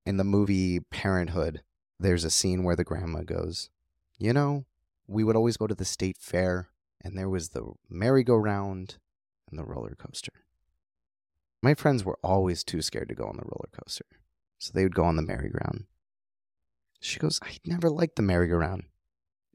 In 0.05 0.17
the 0.17 0.23
movie 0.23 0.79
Parenthood, 0.79 1.61
there's 1.99 2.23
a 2.23 2.29
scene 2.29 2.63
where 2.63 2.75
the 2.75 2.83
grandma 2.83 3.21
goes, 3.21 3.69
You 4.17 4.33
know, 4.33 4.65
we 5.07 5.23
would 5.23 5.35
always 5.35 5.57
go 5.57 5.67
to 5.67 5.75
the 5.75 5.85
state 5.85 6.17
fair, 6.19 6.67
and 7.01 7.17
there 7.17 7.29
was 7.29 7.49
the 7.49 7.73
merry-go-round 7.89 8.97
and 9.49 9.57
the 9.57 9.65
roller 9.65 9.95
coaster. 9.97 10.33
My 11.61 11.73
friends 11.73 12.03
were 12.03 12.19
always 12.23 12.63
too 12.63 12.81
scared 12.81 13.09
to 13.09 13.15
go 13.15 13.25
on 13.25 13.37
the 13.37 13.43
roller 13.43 13.69
coaster, 13.71 14.05
so 14.59 14.71
they 14.73 14.83
would 14.83 14.95
go 14.95 15.03
on 15.03 15.15
the 15.15 15.21
merry-go-round. 15.21 15.85
She 16.99 17.19
goes, 17.19 17.39
I 17.43 17.57
never 17.65 17.89
liked 17.89 18.15
the 18.15 18.21
merry-go-round. 18.21 18.83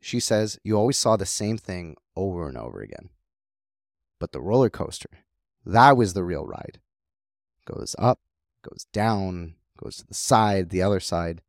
She 0.00 0.18
says, 0.18 0.58
You 0.64 0.76
always 0.76 0.98
saw 0.98 1.16
the 1.16 1.26
same 1.26 1.58
thing 1.58 1.96
over 2.16 2.48
and 2.48 2.58
over 2.58 2.80
again. 2.80 3.10
But 4.18 4.32
the 4.32 4.40
roller 4.40 4.70
coaster, 4.70 5.10
that 5.64 5.96
was 5.96 6.14
the 6.14 6.24
real 6.24 6.46
ride. 6.46 6.80
Goes 7.66 7.94
up, 7.98 8.20
goes 8.62 8.86
down, 8.92 9.54
goes 9.76 9.96
to 9.98 10.06
the 10.06 10.14
side, 10.14 10.70
the 10.70 10.82
other 10.82 11.00
side. 11.00 11.42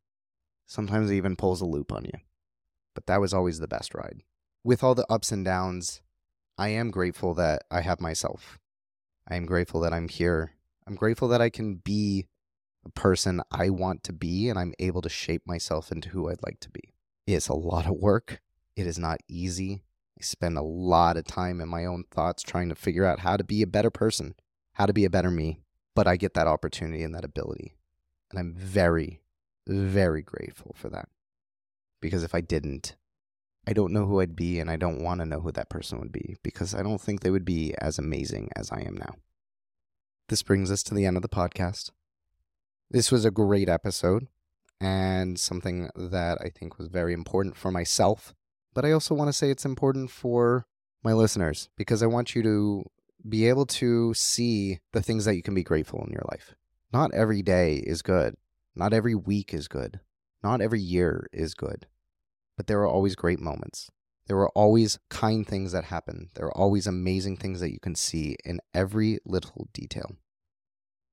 Sometimes 0.66 1.10
it 1.10 1.16
even 1.16 1.36
pulls 1.36 1.60
a 1.60 1.66
loop 1.66 1.92
on 1.92 2.04
you. 2.04 2.18
But 2.94 3.06
that 3.06 3.20
was 3.20 3.34
always 3.34 3.58
the 3.58 3.68
best 3.68 3.94
ride. 3.94 4.22
With 4.62 4.82
all 4.82 4.94
the 4.94 5.10
ups 5.10 5.32
and 5.32 5.44
downs, 5.44 6.00
I 6.56 6.68
am 6.68 6.90
grateful 6.90 7.34
that 7.34 7.62
I 7.70 7.80
have 7.80 8.00
myself. 8.00 8.58
I 9.28 9.36
am 9.36 9.46
grateful 9.46 9.80
that 9.80 9.92
I'm 9.92 10.08
here. 10.08 10.52
I'm 10.86 10.94
grateful 10.94 11.28
that 11.28 11.40
I 11.40 11.50
can 11.50 11.76
be 11.76 12.26
a 12.84 12.90
person 12.90 13.40
I 13.50 13.70
want 13.70 14.04
to 14.04 14.12
be 14.12 14.48
and 14.48 14.58
I'm 14.58 14.74
able 14.78 15.02
to 15.02 15.08
shape 15.08 15.42
myself 15.46 15.90
into 15.90 16.10
who 16.10 16.28
I'd 16.28 16.44
like 16.44 16.60
to 16.60 16.70
be. 16.70 16.94
It's 17.26 17.48
a 17.48 17.54
lot 17.54 17.86
of 17.86 17.94
work. 17.94 18.40
It 18.76 18.86
is 18.86 18.98
not 18.98 19.20
easy. 19.28 19.82
I 20.18 20.22
spend 20.22 20.56
a 20.56 20.62
lot 20.62 21.16
of 21.16 21.24
time 21.24 21.60
in 21.60 21.68
my 21.68 21.86
own 21.86 22.04
thoughts 22.10 22.42
trying 22.42 22.68
to 22.68 22.74
figure 22.74 23.04
out 23.04 23.20
how 23.20 23.36
to 23.36 23.44
be 23.44 23.62
a 23.62 23.66
better 23.66 23.90
person, 23.90 24.34
how 24.74 24.86
to 24.86 24.92
be 24.92 25.04
a 25.04 25.10
better 25.10 25.30
me. 25.30 25.60
But 25.94 26.06
I 26.06 26.16
get 26.16 26.34
that 26.34 26.46
opportunity 26.46 27.02
and 27.02 27.14
that 27.14 27.24
ability. 27.24 27.76
And 28.30 28.38
I'm 28.38 28.54
very, 28.54 29.22
very 29.66 30.22
grateful 30.22 30.74
for 30.76 30.88
that. 30.90 31.08
Because 32.00 32.22
if 32.22 32.34
I 32.34 32.40
didn't, 32.40 32.96
I 33.66 33.72
don't 33.72 33.92
know 33.92 34.06
who 34.06 34.20
I'd 34.20 34.36
be 34.36 34.60
and 34.60 34.70
I 34.70 34.76
don't 34.76 35.02
want 35.02 35.20
to 35.20 35.26
know 35.26 35.40
who 35.40 35.52
that 35.52 35.70
person 35.70 35.98
would 36.00 36.12
be 36.12 36.36
because 36.42 36.74
I 36.74 36.82
don't 36.82 37.00
think 37.00 37.20
they 37.20 37.30
would 37.30 37.44
be 37.44 37.74
as 37.80 37.98
amazing 37.98 38.50
as 38.56 38.70
I 38.70 38.80
am 38.80 38.96
now. 38.96 39.14
This 40.28 40.42
brings 40.42 40.70
us 40.70 40.82
to 40.84 40.94
the 40.94 41.06
end 41.06 41.16
of 41.16 41.22
the 41.22 41.28
podcast. 41.28 41.90
This 42.90 43.10
was 43.10 43.24
a 43.24 43.30
great 43.30 43.68
episode 43.68 44.28
and 44.80 45.38
something 45.38 45.90
that 45.94 46.38
I 46.40 46.48
think 46.48 46.78
was 46.78 46.88
very 46.88 47.12
important 47.12 47.56
for 47.56 47.70
myself 47.70 48.34
but 48.74 48.84
I 48.84 48.90
also 48.90 49.14
want 49.14 49.28
to 49.28 49.32
say 49.32 49.50
it's 49.50 49.64
important 49.64 50.10
for 50.10 50.66
my 51.02 51.12
listeners 51.12 51.70
because 51.76 52.02
I 52.02 52.06
want 52.06 52.34
you 52.34 52.42
to 52.42 52.84
be 53.26 53.48
able 53.48 53.66
to 53.66 54.12
see 54.12 54.80
the 54.92 55.00
things 55.00 55.24
that 55.24 55.36
you 55.36 55.42
can 55.42 55.54
be 55.54 55.62
grateful 55.62 56.04
in 56.04 56.12
your 56.12 56.24
life. 56.30 56.54
Not 56.92 57.14
every 57.14 57.40
day 57.40 57.76
is 57.76 58.02
good. 58.02 58.34
Not 58.74 58.92
every 58.92 59.14
week 59.14 59.54
is 59.54 59.68
good. 59.68 60.00
Not 60.42 60.60
every 60.60 60.80
year 60.80 61.28
is 61.32 61.54
good. 61.54 61.86
But 62.56 62.66
there 62.66 62.80
are 62.80 62.88
always 62.88 63.16
great 63.16 63.40
moments. 63.40 63.90
There 64.26 64.38
are 64.38 64.50
always 64.50 64.98
kind 65.10 65.46
things 65.46 65.72
that 65.72 65.84
happen. 65.84 66.30
There 66.34 66.46
are 66.46 66.56
always 66.56 66.86
amazing 66.86 67.36
things 67.36 67.60
that 67.60 67.72
you 67.72 67.80
can 67.80 67.94
see 67.94 68.36
in 68.44 68.60
every 68.72 69.18
little 69.24 69.68
detail. 69.72 70.16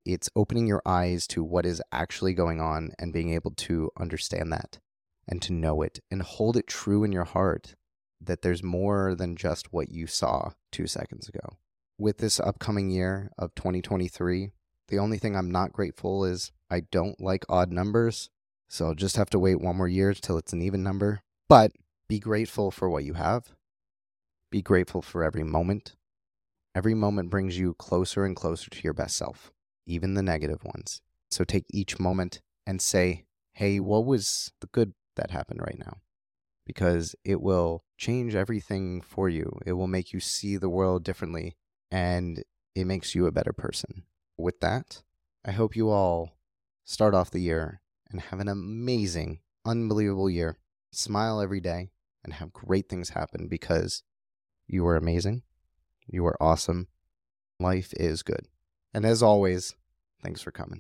It's 0.06 0.30
opening 0.36 0.66
your 0.66 0.82
eyes 0.86 1.28
to 1.28 1.44
what 1.44 1.66
is 1.66 1.82
actually 1.92 2.34
going 2.34 2.62
on 2.62 2.92
and 2.98 3.14
being 3.14 3.34
able 3.34 3.52
to 3.52 3.92
understand 4.00 4.52
that 4.54 4.80
and 5.28 5.42
to 5.42 5.54
know 5.54 5.82
it 5.82 6.00
and 6.10 6.22
hold 6.22 6.58
it 6.58 6.68
true 6.68 7.04
in 7.04 7.12
your 7.12 7.26
heart 7.26 7.76
that 8.20 8.42
there's 8.42 8.64
more 8.64 9.16
than 9.16 9.36
just 9.36 9.74
what 9.74 9.90
you 9.90 10.08
saw 10.08 10.52
two 10.72 10.88
seconds 10.88 11.28
ago. 11.28 11.58
With 11.98 12.18
this 12.18 12.40
upcoming 12.40 12.90
year 12.90 13.32
of 13.38 13.54
2023, 13.56 14.52
the 14.88 15.00
only 15.00 15.18
thing 15.18 15.36
I'm 15.36 15.52
not 15.52 15.74
grateful 15.74 16.26
is 16.26 16.52
I 16.70 16.82
don't 16.92 17.20
like 17.20 17.46
odd 17.50 17.72
numbers. 17.72 18.30
So 18.68 18.88
I'll 18.88 18.96
just 18.96 19.18
have 19.18 19.30
to 19.32 19.40
wait 19.40 19.60
one 19.60 19.76
more 19.76 19.88
year 19.88 20.14
till 20.14 20.38
it's 20.38 20.54
an 20.54 20.62
even 20.62 20.82
number. 20.82 21.22
But 21.52 21.74
be 22.08 22.18
grateful 22.18 22.72
for 22.72 22.90
what 22.90 23.04
you 23.04 23.16
have. 23.16 23.52
Be 24.54 24.62
grateful 24.62 25.02
for 25.02 25.22
every 25.22 25.44
moment. 25.44 25.98
Every 26.74 26.94
moment 26.94 27.30
brings 27.30 27.60
you 27.60 27.74
closer 27.74 28.24
and 28.24 28.38
closer 28.38 28.70
to 28.70 28.82
your 28.86 28.94
best 28.94 29.18
self, 29.18 29.52
even 29.86 30.14
the 30.14 30.24
negative 30.24 30.64
ones. 30.64 31.02
So 31.30 31.44
take 31.44 31.66
each 31.70 32.00
moment 32.00 32.40
and 32.66 32.82
say, 32.82 33.26
hey, 33.52 33.82
what 33.82 34.06
was 34.06 34.54
the 34.62 34.68
good 34.68 34.94
that 35.18 35.32
happened 35.32 35.60
right 35.62 35.78
now 35.78 35.98
because 36.66 37.18
it 37.26 37.42
will 37.42 37.84
change 37.98 38.34
everything 38.34 39.02
for 39.02 39.28
you. 39.28 39.60
It 39.66 39.74
will 39.74 39.88
make 39.88 40.14
you 40.14 40.22
see 40.22 40.56
the 40.56 40.70
world 40.70 41.04
differently 41.04 41.58
and 41.92 42.46
it 42.76 42.86
makes 42.86 43.14
you 43.14 43.26
a 43.26 43.32
better 43.34 43.52
person. 43.52 44.04
With 44.38 44.62
that, 44.62 45.04
I 45.44 45.52
hope 45.52 45.76
you 45.76 45.90
all 45.90 46.38
start 46.86 47.14
off 47.14 47.30
the 47.30 47.42
year 47.42 47.82
and 48.10 48.22
have 48.22 48.40
an 48.40 48.48
amazing, 48.48 49.40
unbelievable 49.66 50.30
year. 50.30 50.56
Smile 50.92 51.42
every 51.42 51.60
day 51.60 51.92
and 52.24 52.34
have 52.34 52.54
great 52.54 52.88
things 52.88 53.10
happen 53.10 53.48
because 53.48 54.04
you 54.68 54.88
are 54.88 54.96
amazing. 54.96 55.44
You 56.08 56.26
are 56.26 56.42
awesome. 56.42 56.88
Life 57.60 57.94
is 57.94 58.24
good. 58.24 58.48
And 58.94 59.06
as 59.06 59.22
always, 59.22 59.76
thanks 60.24 60.42
for 60.42 60.52
coming. 60.52 60.80